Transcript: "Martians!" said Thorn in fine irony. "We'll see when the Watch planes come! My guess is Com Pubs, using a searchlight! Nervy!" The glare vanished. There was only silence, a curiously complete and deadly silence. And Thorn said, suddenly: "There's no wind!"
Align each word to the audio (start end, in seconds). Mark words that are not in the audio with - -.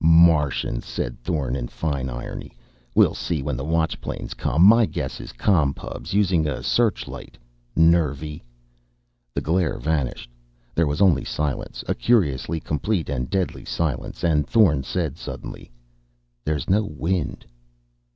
"Martians!" 0.03 0.83
said 0.83 1.19
Thorn 1.19 1.55
in 1.55 1.67
fine 1.67 2.09
irony. 2.09 2.53
"We'll 2.95 3.13
see 3.13 3.43
when 3.43 3.55
the 3.55 3.63
Watch 3.63 4.01
planes 4.01 4.33
come! 4.33 4.63
My 4.63 4.87
guess 4.87 5.19
is 5.21 5.31
Com 5.31 5.75
Pubs, 5.75 6.11
using 6.15 6.47
a 6.47 6.63
searchlight! 6.63 7.37
Nervy!" 7.75 8.41
The 9.35 9.41
glare 9.41 9.77
vanished. 9.77 10.31
There 10.73 10.87
was 10.87 11.01
only 11.03 11.23
silence, 11.23 11.83
a 11.87 11.93
curiously 11.93 12.59
complete 12.59 13.09
and 13.09 13.29
deadly 13.29 13.63
silence. 13.63 14.23
And 14.23 14.47
Thorn 14.47 14.81
said, 14.81 15.19
suddenly: 15.19 15.69
"There's 16.45 16.67
no 16.67 16.83
wind!" 16.83 17.45